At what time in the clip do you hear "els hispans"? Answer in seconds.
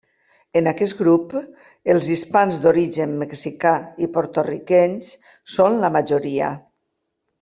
1.95-2.57